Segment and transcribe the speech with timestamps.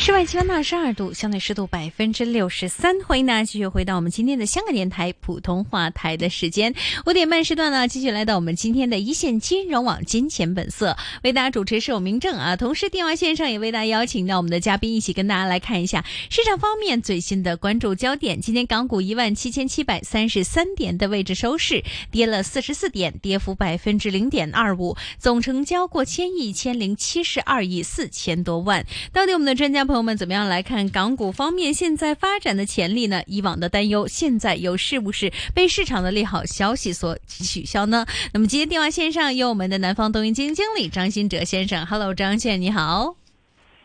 [0.00, 2.94] 室外气温二十二度，相对湿度百分之六十三。
[3.00, 6.72] 欢迎大家继续回到我们今天的香港电台普通话台的时间，
[7.04, 12.54] 五点半时段呢，继续来到我们今天的一线金融网金钱本色，为大家主持是我明正啊。
[12.54, 18.40] 同时电话线上也为大家邀请到我们的嘉宾，一起跟大家来看一下市场方面最新的关注焦点。
[18.40, 28.86] 今天港股一万七千七百三十三点的位置收市，跌了四十四点，跌幅百分之零点二五，总成交过千亿，一千零七十二亿四千多万。
[29.12, 33.22] 到底我们的专家朋友们怎么样来看港股方面现在发展的潜力呢？
[33.26, 38.04] 以往的担忧，现在又是不是被市场的利好消息所取消呢？
[38.34, 43.17] 那么今天电话线上有我们的南方东营基金经理张新哲先生，Hello，张先生你好。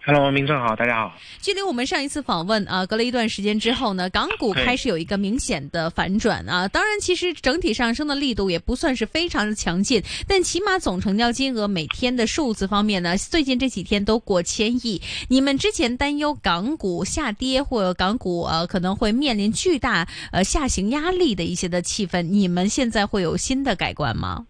[0.06, 1.16] Hello，明正好，大家好。
[1.40, 6.68] 距离我们上一次访问啊，隔了一段时间之后呢，港股开始有一个明显的反转啊。
[6.68, 15.02] 当然，其实整体上升的力度也不算是非常的强劲，但起码总成交金额每天的数字方面呢，最近这几天都过千亿。
[15.30, 24.46] 你们之前担忧港股下跌或港股呃可能会面临巨大呃下行压力的一些的气氛，你们现在会有新的改观吗？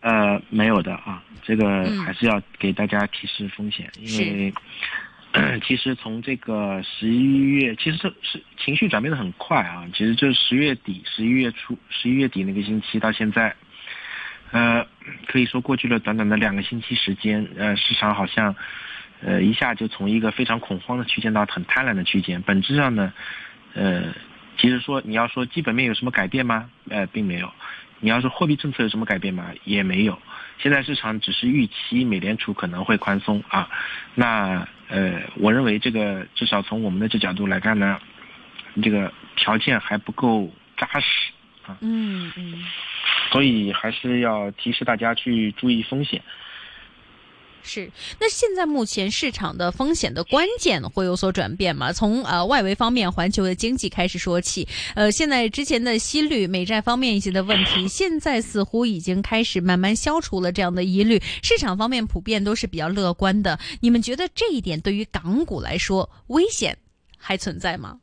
[0.00, 4.54] 呃，没有的啊，这个嗯还是要给大家提示风险，因为、
[5.32, 9.86] 呃 其实从这个十一月，其实这是情绪转变的很快啊。
[9.92, 13.54] 其实就是十月底、十一月初、十一月底那个星期到现在，
[14.52, 14.86] 呃，
[15.26, 18.56] 可以说过去了短短的两个星期时间，呃，市场好像
[19.20, 22.40] 呃一下就从一个非常恐慌的区间到很贪婪的区间。
[22.42, 23.12] 本质上呢，
[23.74, 24.14] 呃，
[24.56, 26.70] 其实说你要说基本面有什么改变吗？
[26.88, 27.52] 呃，并没有。
[28.00, 29.52] 你要说货币政策有什么改变吗？
[29.64, 30.18] 也没有。
[30.58, 33.68] 现在市场只是预期美联储可能会宽松啊。
[34.14, 38.00] 那呃，我认为这个至少从我们的这角度来看呢，
[38.82, 41.30] 这个条件还不够扎实
[41.66, 41.76] 啊。
[41.80, 42.64] 嗯嗯。
[43.30, 46.20] 所以还是要提示大家去注意风险。
[47.62, 51.92] 是，那现在目前市场的风险的关键会有所转变吗？
[51.92, 63.58] 从呃外围方面，环球的经济开始说起，呃，现在之前的息率、美债方面一些的问题，现在似乎已经开始慢慢消除了这样的疑虑，市场方面普遍都是比较乐观的。
[63.80, 66.76] 你们觉得这一点对于港股来说，危险
[67.18, 67.98] 还存在吗？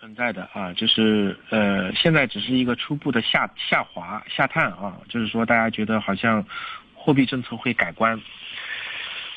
[0.00, 6.44] 存在的啊，就是呃，现在只是一个初步的下下滑下探啊，就是说大家觉得好像
[7.02, 8.20] 货币政策会改观，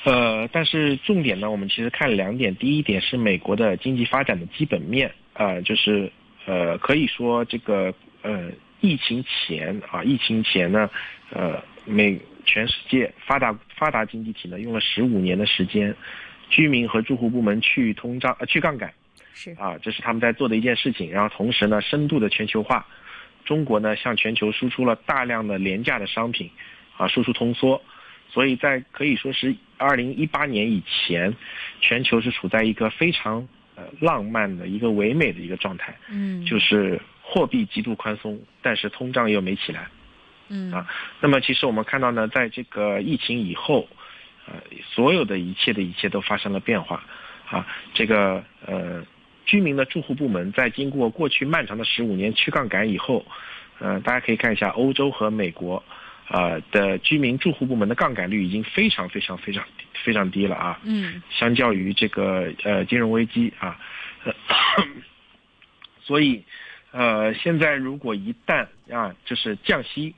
[0.03, 6.12] 呃，但是重点呢，我们其实看两点，第一点是美国的经济发展的基本面啊、就是
[6.46, 10.90] 呃，可以说这个呃，疫情前啊，疫情前呢，
[11.31, 15.96] 呃，美全世界发达发达经济体呢，用了十五年的时间，
[16.50, 18.94] 居民和住户部门去通胀呃去杠杆。
[19.34, 21.12] 是啊，这是他们在做的一件事情。
[21.12, 22.86] 然后同时呢，深度的全球化，
[23.44, 26.50] 中国呢向全球输出了大量的廉价的商品，
[26.97, 27.81] 啊，输出通缩，
[28.29, 31.35] 所以在可以说是二零一八年以前，
[31.81, 39.88] 全球是处在一个非常呃浪漫的一个唯美的一个状态，嗯，就是货币极度宽松，但是通胀又没起来。
[40.50, 40.72] 嗯。
[40.72, 40.88] 啊。
[41.19, 43.88] 那么其实我们看到呢，在这个疫情以后，
[44.47, 47.03] 呃，所有的一切的一切都发生了变化，
[47.50, 49.03] 啊，这个呃，
[49.45, 53.25] 居民的住户部门在经过过去漫长的十五年去杠杆以后，
[53.79, 55.83] 呃，大家可以看一下欧洲和美国，
[56.28, 59.63] 啊、的居民住户部门的杠杆率已经非常非常非常
[60.03, 63.80] 非常低了啊，嗯相较于这个呃金融危机啊，
[64.24, 64.34] 呃
[66.02, 66.44] 所以
[66.91, 70.16] 呃现在如果一旦啊就是降息，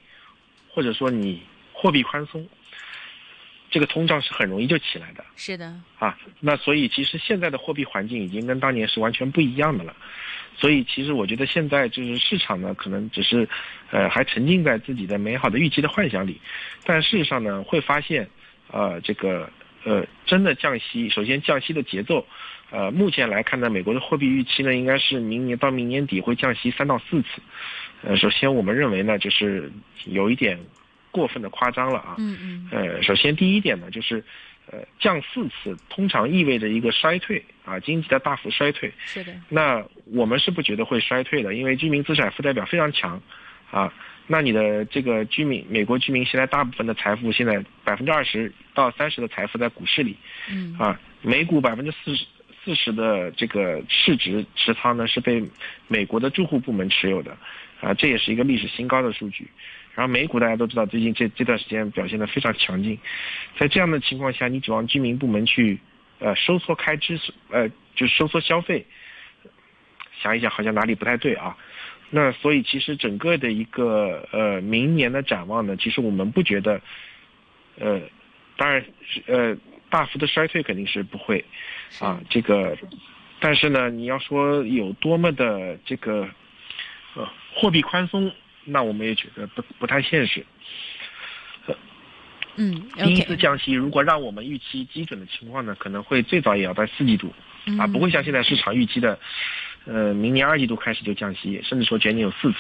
[0.70, 2.48] 或者说你货币宽松，
[3.70, 6.18] 这个通胀是很容易就起来的是的，啊。
[6.40, 9.94] 那所以其实现在的货币环境已经跟当年是完全不一样的了。
[10.58, 13.48] 所以其实我觉得现在就是市场呢，可能只是
[13.92, 16.42] 呃还沉浸在自己的美好的预期的幻想里，
[16.84, 18.28] 但事实上呢会发现
[18.72, 19.50] 呃这个
[19.84, 22.26] 呃真的降息，首先降息的节奏。
[22.70, 27.28] 呃，目前来看呢，美国的货币预期呢，应该是明年到明年底会降息三到四次。
[28.02, 29.72] 呃，首先我们认为呢，就是
[30.04, 30.60] 有一点
[31.10, 32.16] 过分的夸张了啊。
[32.18, 34.22] 嗯嗯呃，首先第一点呢，就是
[34.72, 38.92] 呃降四次，通常意味着一个衰退啊，经济的大幅衰退。
[39.06, 43.22] 是的，那我们是不觉得会衰退的，因为居民资产负债表非常强，
[43.72, 43.94] 啊，
[44.28, 50.18] 那你的这个居民，美国居民现在大部分的财富，现在百分之二十到三十的财富在股市里，
[50.50, 52.26] 嗯啊，美股百分之四十
[52.64, 55.42] 四十的这个市值持仓呢是被
[55.88, 57.38] 美国的住户部门持有的，
[57.80, 59.48] 啊，这也是一个历史新高的数据。
[59.98, 63.00] 然后美股大家都知道，最近这这段时间表现的非常强劲，
[63.58, 65.80] 在这样的情况下，你指望居民部门去
[66.20, 68.86] 呃收缩开支，呃就是收缩消费，
[70.22, 71.58] 想一想好像哪里不太对啊。
[72.12, 76.80] 那所以其实整个的一个呃明年的展望呢，其实我们不觉得，
[77.80, 78.00] 呃，
[78.56, 79.58] 当然是呃
[79.90, 81.44] 大幅的衰退肯定是不会，
[82.00, 82.78] 啊，这个，
[83.40, 86.30] 但是呢，你要说有多么的这个，
[87.16, 88.32] 呃，货币宽松，
[88.68, 90.46] 那我们也觉得不不太现实。
[92.60, 97.32] 嗯，第一次降息，如果让我们预期基准的情况呢，可能会最早也要在四季度，
[97.78, 99.20] 啊，不会像现在市场预期的，
[99.86, 102.58] 呃，明年二季度开始就降息，甚至说全年有四次。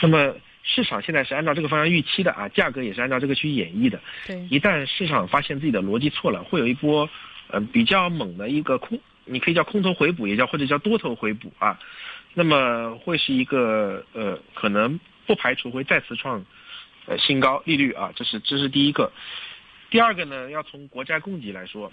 [0.00, 4.00] 那么市场现在是按照这个方向预期的啊，价格也是按照这个去演绎的。
[4.26, 7.06] 对，一旦市场发现自己的逻辑错了，会有一波，
[7.48, 11.78] 呃，比较猛的一个空，你可以叫空头回补，也叫或者叫多头回补啊。
[12.32, 14.98] 那么会是一个呃，可能
[15.30, 16.44] 不排除会再次创。
[17.06, 19.10] 呃，新高利率啊，这是这是第一个。
[19.88, 21.90] 第二个呢，要从国家供给来说，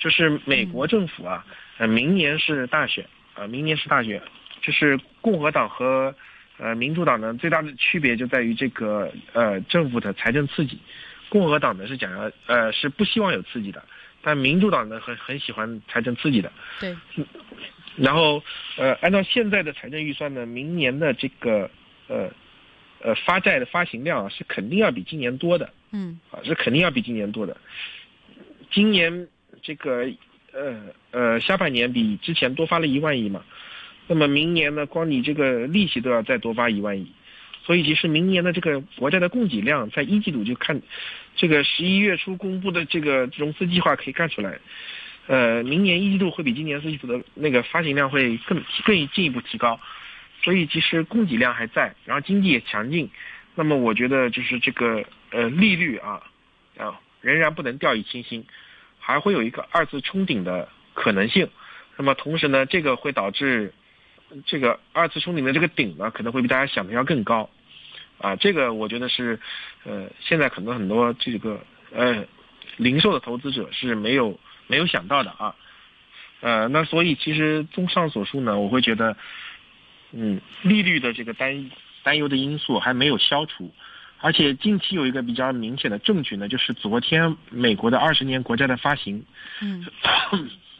[0.00, 1.46] 就是美国政府啊，
[1.78, 4.20] 呃，明年是大选啊，明年是大选，
[4.60, 6.14] 就是共和党和
[6.58, 10.78] 呃民主党呢最大的区别就在于这个呃政府的财政刺激，
[11.28, 13.82] 共和党呢是讲要呃是不希望有刺激的，
[14.20, 16.52] 但民主党呢很很喜欢财政刺激的。
[16.80, 16.96] 对。
[17.96, 18.42] 然后
[18.76, 21.70] 呃，按照现在的财政预算呢，明年的这个
[22.08, 22.28] 呃。
[23.02, 27.56] 呃，发债的发行量啊，是肯定要比今年多的，嗯，啊，是肯定要比今年多的。
[28.70, 29.26] 今年
[29.62, 30.06] 这个
[30.52, 30.80] 呃
[31.10, 33.42] 呃下半年比之前多发了一万亿嘛，
[34.06, 37.10] 那么明年呢，光你这个利息都要再多发一万亿，
[37.64, 40.80] 所以其实明年的这个国债的供给量，在一季度就看
[41.36, 44.58] 这个十一月初公布的这个融资计划可以看出来，
[45.26, 49.80] 呃，明年一季度会比今年四季度的那个发行量会更更进一步提高。
[50.42, 53.10] 所以其实供给量还在，然后经济也强劲，
[53.54, 56.22] 那么我觉得就是这个呃利率啊
[56.78, 58.46] 啊仍然不能掉以轻心，
[58.98, 61.50] 还会有一个二次冲顶的可能性。
[61.98, 63.74] 那么同时呢，这个会导致
[64.46, 67.50] 这个二次冲顶的这个顶呢可能会比大家想的要更高
[68.16, 68.34] 啊。
[68.36, 69.38] 这个我觉得是
[69.84, 71.60] 呃现在可能很多这个
[71.92, 72.24] 呃
[72.78, 75.54] 零售的投资者是没有没有想到的啊。
[76.40, 79.18] 呃，那所以其实综上所述呢，我会觉得。
[80.12, 81.70] 嗯，利率的这个担
[82.02, 83.72] 担忧的因素还没有消除，
[84.18, 89.24] 而且近期有一个比较明显的证据呢，就是昨天美国的二十年国债的发行，
[89.60, 89.86] 嗯，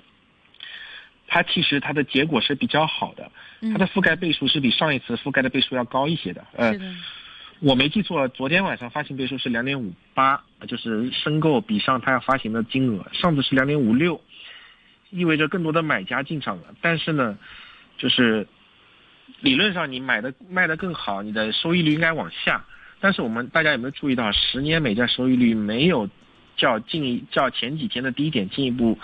[1.29, 3.31] 它其实它的结果是比较好的，
[3.73, 6.45] 它的覆盖倍数是比上一次覆盖的倍数要高一些的。
[6.57, 6.75] 呃，
[7.61, 14.21] 我没记错，昨天晚上发行倍数是两点五八，就是申购比上它要发行的金额，上次是两点五六，
[15.11, 16.75] 意味着更多的买家进场了。
[16.81, 17.39] 但是呢，
[17.97, 18.49] 就是。
[19.41, 22.65] 理论上你买的卖的更好，你的收益率应该往下。
[23.01, 26.07] 但是我们大家有没有注意到，十年美债收益率没有
[26.55, 28.99] 较近较前几天的低点进一步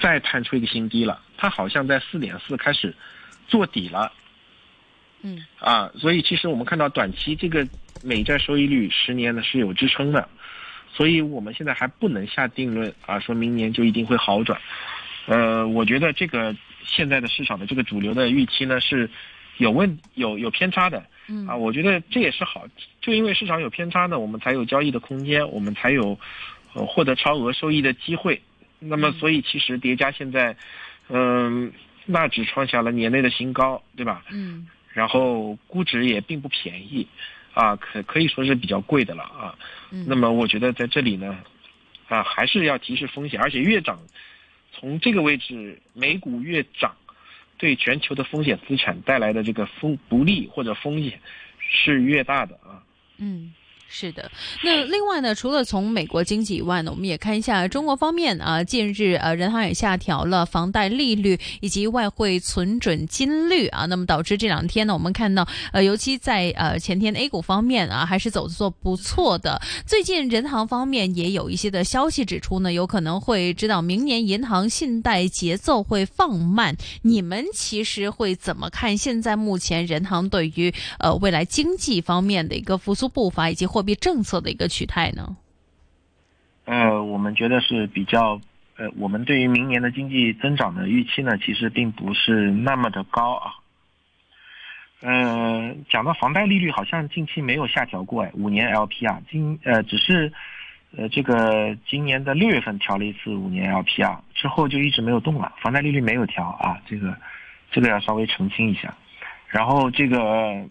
[0.00, 1.20] 再探出一个新低了？
[1.36, 2.94] 它好像在四点四开始
[3.48, 4.12] 做底了。
[5.22, 5.44] 嗯。
[5.58, 7.66] 啊，所以其实我们看到短期这个
[8.04, 10.28] 美债收益率十年呢是有支撑的，
[10.94, 14.60] 所以我们现在还不能下定论啊，说明年就一定会好转。
[15.26, 16.54] 呃，我觉得这个
[16.84, 19.10] 现在的市场的这个主流的预期呢是。
[19.58, 22.66] 有问有有偏差的，嗯啊，我觉得这也是好，
[23.00, 26.18] 就因为市场有偏差呢，我们才有交易的空间，我们才有，
[26.74, 28.40] 呃，获得超额收益的机会。
[28.78, 30.54] 那么，所以其实叠加现在，
[31.08, 31.72] 嗯，
[32.04, 34.22] 纳指创下了年内的新高，对吧？
[34.30, 34.68] 嗯。
[34.92, 37.06] 然后估值也并不便宜，
[37.54, 39.54] 啊，可可以说是比较贵的了啊。
[39.90, 40.04] 嗯。
[40.06, 41.38] 那么我觉得在这里呢，
[42.08, 43.98] 啊，还是要提示风险，而且越涨，
[44.72, 46.94] 从这个位置美股越涨。
[47.58, 51.20] 对全球的风险资产带来的这个风不利或者风险
[51.58, 52.82] 是越大的啊。
[53.18, 53.52] 嗯。
[53.88, 54.30] 是的，
[54.64, 58.62] 那另外呢，除了从美国经济以外呢，我们也看一下中国方面啊。
[58.62, 69.62] 近日呃，人行也下调了房贷利率以及外汇存准金率啊，那么导致这两天呢，我们看到呃，尤其在呃前天 A 股方面啊，还是走的做不错的。
[69.86, 76.76] 最近人行方面也有一些的消息指出呢，有可能会知道明年银行信贷节奏会放慢。
[77.02, 83.75] 你们其实会怎么看现在目前人行对于呃未来经济方面的一个复苏步伐以及？
[83.76, 85.36] 货币政策的一个取态呢？
[86.64, 88.40] 呃，我们觉得是比较，
[88.78, 93.52] 呃，我们对于明年的经济增长的预期呢，其实并不是那么的高啊。
[95.02, 100.32] 呃，讲到房贷利率，好像近期没有下调过哎，五年 LPR 今呃只是，
[100.96, 107.14] 呃这个今年的六月份调了一次五年 LPR 之后就一直没有动了，房贷利率没有调啊，这个
[107.70, 108.96] 这个要稍微澄清一下。
[109.48, 110.66] 然后这个。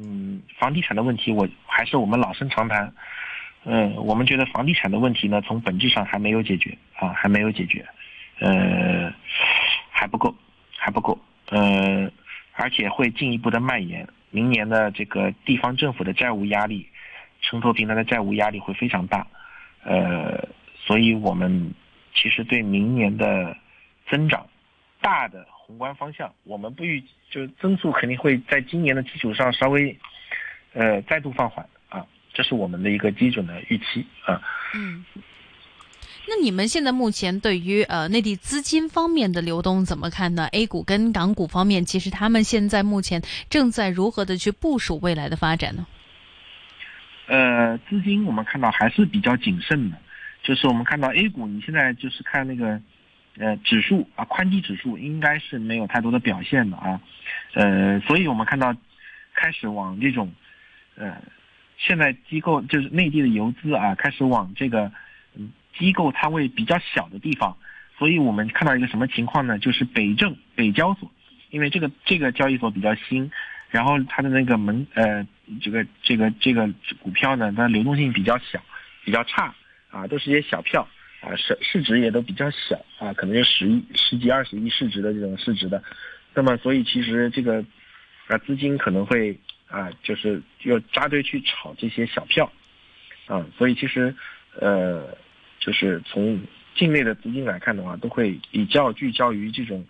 [0.00, 1.44] 嗯，房地产的问题，我
[1.78, 2.92] 还是我们老生常谈。
[3.62, 7.86] 嗯，我们觉得房地产的问题呢，从本质上还没有解决啊，还没有解决，
[8.40, 9.12] 呃，
[9.88, 10.34] 还不够，
[10.76, 11.16] 还不够，
[11.50, 12.10] 呃，
[12.54, 14.04] 而且会进一步的蔓延。
[14.30, 16.84] 明年的这个地方政府的债务压力，
[17.42, 19.24] 城投平台的债务压力会非常大，
[19.84, 21.72] 呃，所以我们
[22.12, 23.56] 其实对明年的
[24.10, 24.44] 增长
[25.00, 29.96] 大的宏观方向，我们不预就增速肯定会在今年的基础上稍微
[30.72, 34.40] 呃再度放缓啊，这是我们的一个基准的预期啊。
[34.74, 35.04] 嗯。
[36.30, 45.86] 那你们现在目前对于呃内地资金方面的流动怎么看呢？A 股跟港股方面，其实他们现在目前正在如何的去部署未来的发展呢？
[47.28, 49.96] 呃，资金我们看到还是比较谨慎的，
[50.42, 52.78] 就是我们看到 A 股，你现在就是看那个
[53.38, 57.00] 呃指数啊，宽基指数应该是没有太多的表现的啊，
[57.54, 58.74] 呃，所以我们看到
[59.34, 60.30] 开始往这种
[60.98, 61.22] 呃
[61.78, 64.92] 现在机构就是内地的游资啊，开始往这个。
[65.78, 67.56] 机构仓位比较小的地方，
[67.96, 69.56] 所以我们看到一个什么情况呢？
[69.60, 71.08] 就是北证北交所，
[71.50, 73.30] 因为这个这个交易所比较新，
[73.70, 75.24] 然后它的那个门呃
[75.60, 76.68] 这个这个这个
[77.00, 78.60] 股票呢，它流动性比较小，
[79.04, 79.54] 比较差
[79.90, 80.88] 啊，都是一些小票
[81.20, 85.80] 啊，市市值也都比较小啊，可能就十亿、十几、二十亿市值的这种市值的，
[86.34, 87.64] 那么所以其实这个
[88.26, 89.38] 啊资金可能会
[89.68, 92.50] 啊就是要扎堆去炒这些小票
[93.26, 94.14] 啊，所以其实
[94.60, 95.16] 呃。
[95.60, 96.40] 就是从
[96.76, 99.84] 境内的资金来看的话，都会比较聚焦于这种，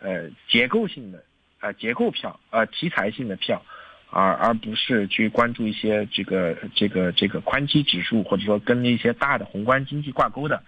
[0.00, 1.22] 呃，结构性的
[1.60, 3.64] 啊结构票啊题材性的票，
[4.10, 10.60] 而而不是去关注一些这个这个这个宽基指数，或者说跟一些大的宏观经济挂钩的，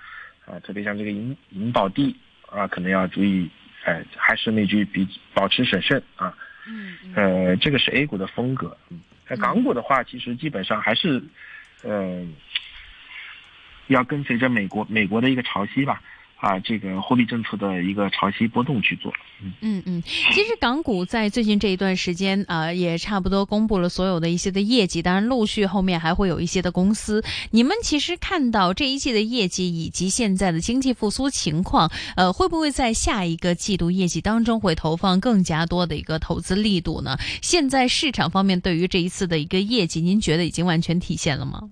[0.47, 3.51] 啊，特别像这个银银保地啊，可能要注意，
[3.83, 6.33] 哎，还是那句比保持审慎啊。
[6.69, 6.97] 嗯。
[7.15, 8.77] 呃，这个是 A 股的风格。
[8.91, 9.01] 嗯。
[9.27, 11.23] 在港股的话，其实基本上还是，
[11.83, 12.27] 呃。
[13.89, 16.03] 要跟随着美国美国的一个潮汐吧，
[16.41, 19.13] 啊，这个货币政策的一个潮汐波动去做。
[19.41, 27.23] 嗯嗯嗯，其实港股在最近这一段时间啊，也差不多公布了所有的一些的业绩，当然陆续后面还会有一些的公司。
[27.51, 37.17] 你们其实看到这一季的业绩以及现在的经济复苏情况，呃，会不会在下一个季度业绩当中会投放更加多的一个投资力度呢？
[37.43, 41.63] 现在市场方面对于这一次的一个业绩，您觉得已经完全体现了吗？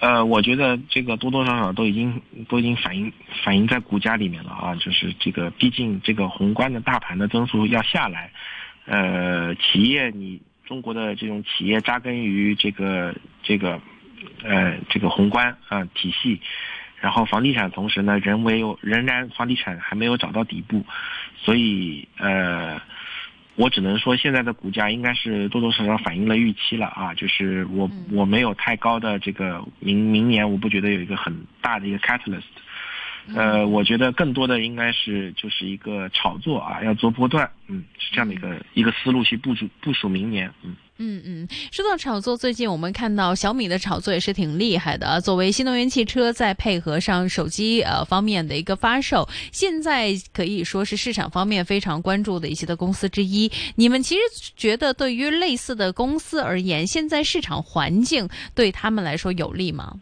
[0.00, 3.12] 呃，我觉得这个多多少少都已经都已经反映
[3.44, 8.32] 反映在股价里面了啊，就是这个毕竟这个宏观的大盘的增速要下来，
[8.86, 13.78] 呃，企业你中国的这种企业扎根于这个这个
[14.42, 16.40] 呃这个宏观啊体系，
[16.98, 20.84] 然后房地产同时呢，人为仍然房地产还没有找到底部，
[21.36, 22.80] 所以呃。
[23.56, 32.42] 我只能说，现在的股价应该是多多少少反映了预期了啊，就是我我没有太高的这个明明年，我不觉得有一个很大的一个 catalyst，
[33.34, 40.74] 呃，我觉得更多的应该是就是一个炒作啊，要做波段，嗯，是这样的一个一个思路去部署部署明年，嗯。
[41.02, 45.18] 嗯嗯，说到炒作，最近我们看到小米的炒作也是挺厉害的。
[45.22, 53.50] 作为新能源汽车，再配合上手机呃方面的一个发售，现在可以说是市场方面非常关注的一些的公司之一。
[53.76, 54.20] 你们其实
[54.54, 59.94] 觉得，对于类似的公司而言，现在市场环境对他们来说有利吗？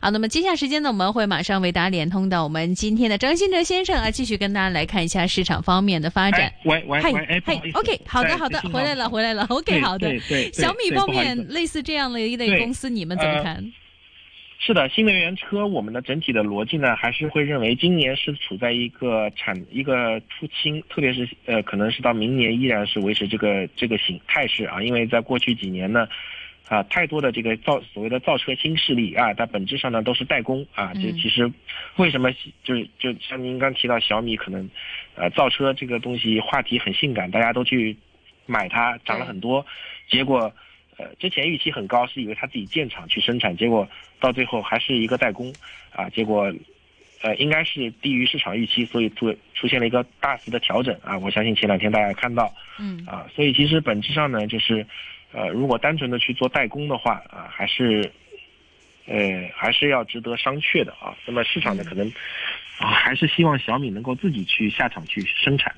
[0.00, 6.52] 好，那么接下来时间呢，我们会马上为大家连通到我们今天的张新哲先生啊，继续跟大家来看一下市场方面的发展。
[6.64, 10.08] 喂喂喂，嘿，OK，好的好的，回来了回来了，OK，好的。
[10.08, 10.52] 对对。
[10.52, 13.72] 小米方面，类似这样的一类公司，你们怎么看？
[14.60, 26.06] 是的，新能源车，我们的整体的逻辑呢，还是会认为今年是处在一个产一个出清，特别是呃，可能是到明年依然是维持这个这个形态势啊，因为在过去几年呢。
[26.68, 30.92] 啊，太多的这个造所谓的造车新势力啊，它本质上呢都是代工啊。
[30.92, 31.50] 就其实
[31.96, 32.30] 为什么
[32.62, 34.68] 就是就像您刚提到小米可能，
[35.14, 37.96] 呃，造车这个东西话题很性感，大家都去
[38.44, 39.64] 买它，涨了很多。
[40.10, 40.52] 结果
[40.98, 43.88] 呃之前预期很高，是以为它自己建厂去生产，结果
[44.20, 45.50] 到最后还是一个代工
[45.90, 46.10] 啊。
[46.10, 46.52] 结果
[47.22, 51.18] 呃应该是低于市场预期，所以出出现了一个大幅的调整啊。
[51.18, 54.86] 我相信前两天大家看到，嗯啊，所以其实本质上呢就是。
[55.38, 58.10] 呃，如果单纯的去做代工的话啊，还是，
[59.06, 61.14] 呃，还是要值得商榷的啊。
[61.26, 62.04] 那么市场呢，可能
[62.80, 65.72] 啊，还是希望小米能够自己去下场去生产，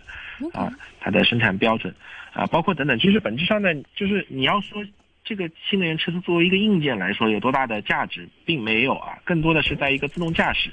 [0.55, 1.95] 啊，它的生产标准
[2.33, 2.99] 啊，包括等等。
[2.99, 4.83] 其实本质上呢，就是你要说
[5.25, 10.71] 这个新能源车作为一个硬件来说有多大的价值，并没有啊，更多的是在一个自动驾驶。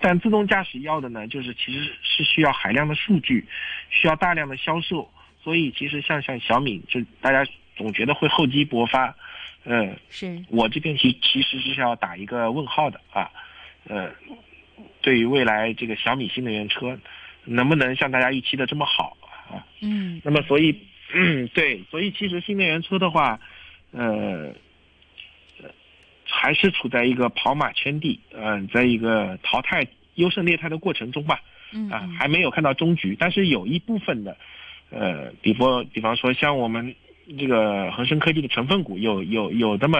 [0.00, 3.44] 但自动驾驶要的呢，就是其实是需要海量的数据，
[3.90, 5.06] 需要大量的销售。
[5.44, 7.46] 所以其实像像小米，就大家。
[7.76, 9.14] 总觉得会厚积薄发，
[9.64, 13.30] 嗯，是我这边其其实是要打一个问号的啊，
[13.86, 14.10] 呃，
[15.02, 16.98] 对于未来这个小米新能源车
[17.44, 19.16] 能不能像大家预期的这么好
[19.50, 19.62] 啊？
[19.80, 20.74] 嗯，那么所以，
[21.14, 23.38] 嗯， 对，所以其实新能源车的话，
[23.92, 24.52] 呃，
[26.24, 31.40] 还是处在一个跑马圈地，嗯，在一个淘汰优胜劣汰的过程中吧，
[31.90, 33.14] 啊，还没有看到终局。
[33.18, 34.36] 但是有一部分的，
[34.90, 36.94] 呃，比方比方说像我们
[37.38, 39.98] 这个恒生科技的成分股，有有有那么，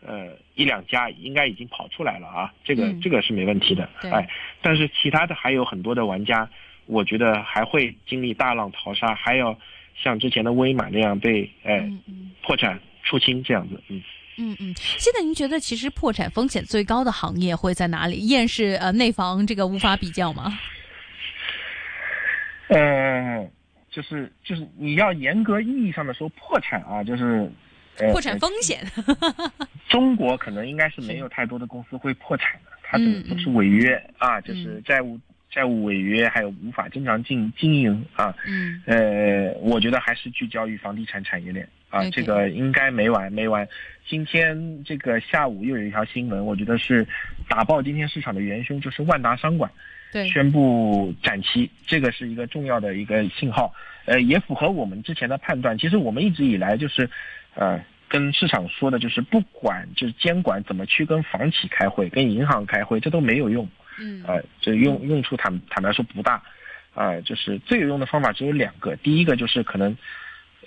[0.00, 4.28] 呃，一两家应该已经跑出来了啊，这个这个是没问题的，哎，
[4.62, 6.48] 但是其他的还有很多的玩家，
[6.86, 9.58] 我觉得还会经历大浪淘沙，还要
[9.94, 11.82] 像之前的威马那样被呃
[12.42, 14.02] 破产出清这样子，嗯。
[14.38, 18.16] 嗯嗯，现在您觉得其实破产风险最高的行业会在哪里？
[18.16, 20.58] 依然是呃内房这个无法比较吗？
[22.68, 23.48] 呃，
[23.96, 27.50] 就是就是你要严格意义上的说破产啊，就是
[28.12, 28.84] 破产风险。
[29.88, 35.18] 中国可能应该是没有太多的公司会破产的，它是都是违约啊，就是债务
[35.50, 38.36] 债务违约，还有无法正常经经营啊。
[38.46, 38.82] 嗯。
[38.84, 41.66] 呃，我觉得还是聚焦于房地产产业链。
[41.88, 43.66] 啊，这个应该没完没完。
[44.06, 47.06] 今天这个下午又有一条新闻，我觉得是
[47.48, 49.70] 打爆今天市场的元凶，就是万达商管
[50.24, 53.72] 宣布展期，这个是一个重要的一个信号。
[54.04, 55.76] 呃，也符合我们之前的判断。
[55.76, 57.10] 其实我们一直以来就是，
[57.54, 63.68] 呃，跟市场说的就是，不管就是监管怎么去跟房企开会、跟银行开会，这都没有用。
[63.98, 64.22] 嗯。
[64.26, 66.42] 呃，这用用处坦坦白说不大。
[66.94, 69.96] 啊，就是最有用的方法只有两个，第一个就是可能，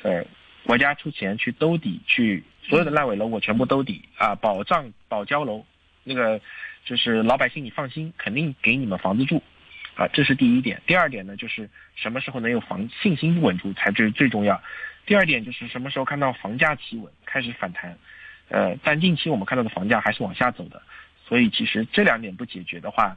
[0.04, 0.24] 呃。
[0.66, 5.66] 国家出钱去兜底，去所有的烂尾楼我全部兜底啊，保障保交楼，
[6.04, 6.40] 那个
[6.86, 9.42] 就是老百姓你放心，肯定给你们房子住，
[9.96, 10.82] 啊，这是第一点。
[10.88, 14.62] 第二点呢，就是什么时候能有房信心稳住才最最重要。
[15.06, 17.98] 第二点就是什么时候看到房价企稳开始反弹，
[18.50, 20.82] 呃，但近期我们看到的房价还是往下走的，
[21.28, 23.16] 所以其实这两点不解决的话，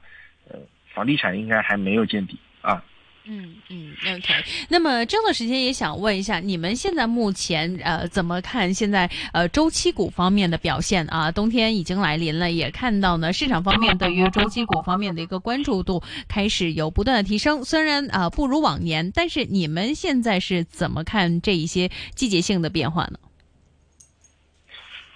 [0.49, 0.59] 呃，
[0.93, 2.83] 房地产应该还没有见底啊。
[3.25, 4.35] 嗯嗯，OK。
[4.69, 11.31] 那么这段时间也想问一下，你们现在目前呃怎么看现在呃周期股方面的表现啊？
[11.31, 17.65] 冬天已经来临了，也看到呢市场方面对于周期股方面的一个关注度开始有不断的提升。
[17.65, 23.19] 虽然啊不如往年，但是你们现在是怎么看这一些季节性的变化呢？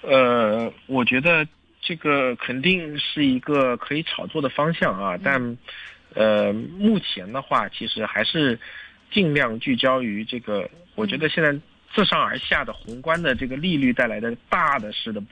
[0.03, 1.45] 呃，我觉得
[1.83, 5.59] 这个肯定是一个可以炒作的方向啊，但。
[6.17, 8.59] 呃，目前的话，其实还是
[9.13, 10.69] 尽量聚焦于这个。
[10.95, 11.53] 我觉得现在
[11.95, 15.23] 自上而下的宏观的这个利率带来的大的势的，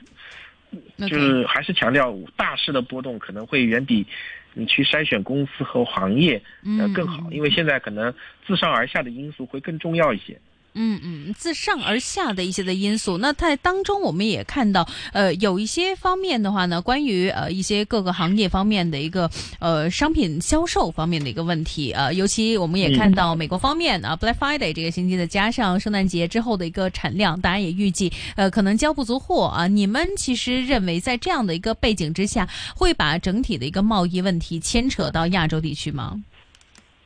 [1.08, 4.06] 就是还是强调大势的波动可能会远比
[4.52, 6.40] 你去筛选公司和行业
[6.78, 8.12] 呃更好，因为现在可能
[8.46, 10.38] 自上而下的因素会更重要一些。
[10.74, 29.68] 嗯嗯，自上而下的一些的因素，那在当中我们也看到，呃，有一些方面的话呢，关于呃一些各个行业方面的一个呃商品销售方面的一个问题，呃，尤其我们也看到美国方面啊，Black Friday 这个星期的加上圣诞节之后的一个产量，大家也预计呃可能交不足货啊。
[29.68, 36.20] 你们其实认为在这样的一个背景之下，会把整体的一个贸易问题牵扯到亚洲地区吗？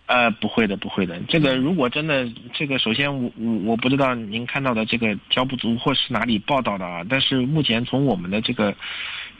[0.08, 1.20] 呃，不会的，不会的。
[1.28, 7.04] 这个如果真的，这个首先我我我不知道您看到的这个交不足或是哪里报道的啊。
[7.06, 8.74] 但是目前从我们的这个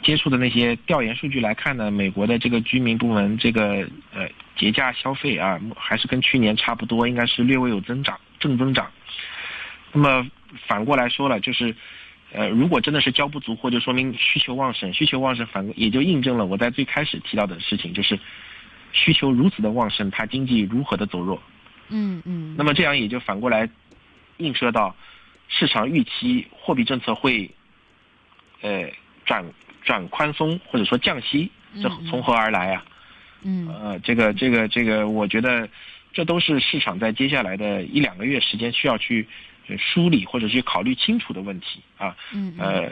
[0.02, 4.28] 接触的那些调研数据来看呢，美国的这个居民部门这个呃
[4.58, 8.90] 节假消费啊，还是跟去年差不多，应该是略微有增长，正增长。
[9.94, 10.30] 那么
[10.66, 11.74] 反过来说了，就是
[12.30, 18.20] 呃，如果真的是交不足货，就说明需求旺盛，需求旺盛反也就印证了我在最开始提到的事情，就是。
[18.92, 21.40] 需求如此的旺盛，它经济如何的走弱？
[21.88, 22.54] 嗯嗯。
[22.56, 23.68] 那么这样也就反过来
[24.38, 24.94] 映射到
[25.48, 27.50] 市场预期货币政策会
[28.60, 28.90] 呃
[29.24, 29.44] 转
[29.82, 31.50] 转宽松或者说降息，
[31.82, 32.84] 这从何而来啊？
[33.42, 33.68] 嗯。
[33.68, 35.68] 呃，这个这个这个，我觉得
[36.12, 39.26] 这都是市场在接下来的一两个月时间需要去
[39.78, 42.16] 梳理或者去考虑清楚的问题啊。
[42.32, 42.54] 嗯。
[42.58, 42.90] 呃。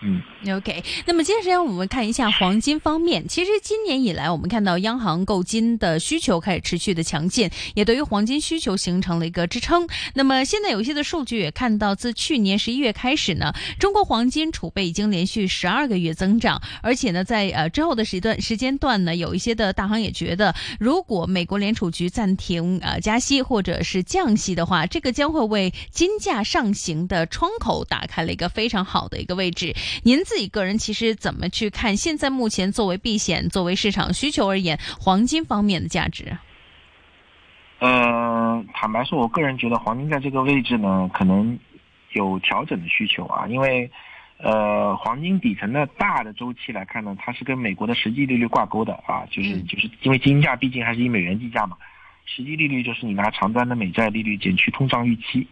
[0.00, 0.22] 嗯
[0.56, 0.84] ，OK。
[1.06, 3.26] 那么接下来我们看一下黄金方面。
[3.26, 9.88] 其实今年以来，我们看到央行购金的需求开始持续的强劲，也对于黄金需求形成了一个支撑。
[10.14, 29.74] 那么现在有一些的数据也看到，自去年十一月开始呢，中国黄金储备已经连续十二个月增长，而且呢，在呃之后的时段时间段呢，有一些的大行也觉得，如果美国联储局暂停呃加息或者是降息的话，这个将会为金价上行的窗口打开了一个非常好的一个位置。
[30.02, 36.36] 您自己个人其实怎么去看现在目前作为避险、作为市场需求而言，黄金方面的价值？
[37.78, 41.58] 呃，坦白说，我个人觉得黄金在这个位置呢，可能
[42.12, 43.90] 有调整的需求啊，因为
[44.38, 51.76] 呃，黄金底层的大的周期来看呢，它是跟美国的实际利率挂钩的啊，就是就是因为金价毕竟还是以美元计价嘛，
[52.24, 55.46] 实际利率就是你拿长端的美债利率减去通胀预期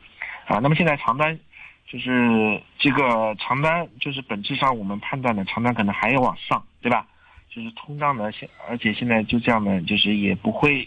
[0.47, 1.39] 啊，那么现在长端。
[1.87, 7.07] 就是这个长单，就是本质上我们判断的长单可能还要往上，对吧？
[7.49, 10.87] 就是通胀呢，现而且现在就这样呢，就是也不会，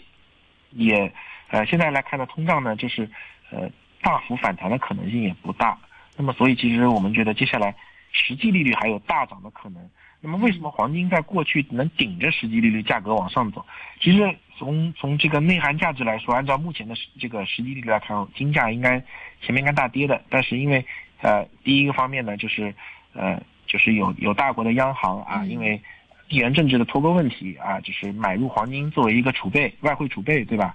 [0.72, 1.12] 也，
[1.48, 3.10] 呃，现在来看呢，通胀呢，就是
[3.50, 3.68] 呃
[4.02, 5.76] 大幅反弹的可能性也不大。
[6.16, 7.74] 那么，所以其实我们觉得接下来
[8.12, 9.90] 实际利率还有大涨的可能。
[10.22, 13.64] 那么，为什么黄金在过去能顶着实际利率价格往上走？
[13.98, 19.02] 其实从从这个内涵价值来说，按照目前的这个实际利率来看，金价应该
[19.40, 20.20] 前面应该大跌的。
[20.28, 20.84] 但是因为
[21.22, 22.74] 呃第一个方面呢，就是
[23.14, 25.80] 呃就是有有大国的央行啊，因为
[26.28, 30.74] 地缘政治的脱钩问题啊，就是买入黄金作为一个储备外汇储备，对吧？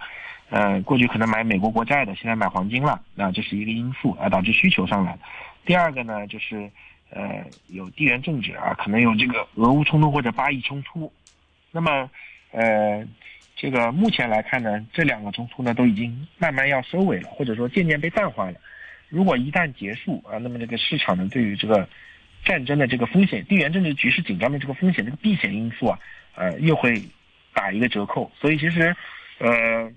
[0.50, 5.16] 呃，过去可能买美国国债的，现在买黄金了，那这是一个因素啊，导致需求上来。
[5.66, 6.72] 第二个呢，就是。
[7.16, 11.10] 呃，有地缘政治啊，可能有这个俄乌冲突或者巴以冲突，
[11.72, 12.10] 那么，
[12.52, 13.08] 呃，
[13.56, 18.58] 这个目前来看呢，这两个冲突呢都已经慢慢要收尾了，或者说渐渐被淡化了。
[19.08, 21.88] 如果一旦结束啊，那么这个市场呢对于这个
[22.44, 25.98] 战争的这个风险、地缘政治局势紧张的这个风险、这个避险因素啊，
[26.36, 27.02] 呃，又会
[27.54, 28.30] 打一个折扣。
[28.38, 28.94] 所以其实，
[29.38, 29.90] 呃，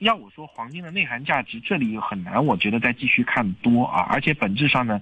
[0.00, 5.00] 要我说黄金的内涵价值，这里很难，我觉得再继续看多啊，而且本质上呢。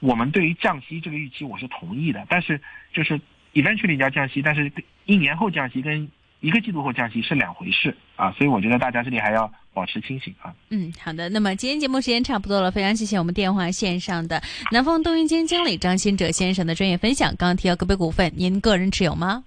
[0.00, 2.60] 我们对于降息这个预期我是同意的，但是
[2.92, 3.20] 就是
[3.54, 4.70] eventually 要降息，但是
[5.04, 6.08] 一年后降息跟
[6.40, 10.54] 一个季度后降息是两回事啊，所以我觉得大家这里还要保持清醒啊。
[10.70, 17.28] 嗯，好的，那么今天节目时间差不多了，非常谢谢我们电话线上的南方东云基金经理张新哲先生的专业分享。
[17.36, 19.44] 刚刚提到个别股份，您个人持有吗？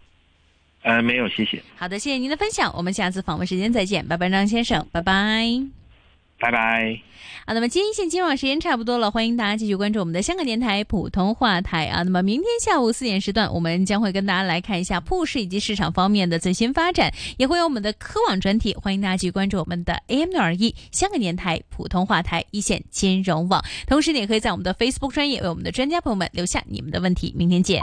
[0.84, 1.64] 呃，没有，谢谢。
[1.78, 5.83] 好的，谢谢您的分享，我们下次访问时间再见，拜拜，张先生，拜拜。
[6.40, 7.00] 拜拜。
[7.46, 12.04] 好，那么今天线今晚时间差不多了，欢迎大家继续关注我们的香港电台普通话台啊。
[12.04, 23.64] 那么明天下午四点时段，我们将会跟大家来看一下铺市以及市场方面的最新发展，也会有我们的科网专题，欢迎大家继续关注我们的 AM 六二一香港电台普通话台一线金融网。
[23.88, 27.34] 同时，你也可以在我们的 Facebook 专业为我们的专家朋友们留下你们的问题。
[27.38, 27.82] 明天见。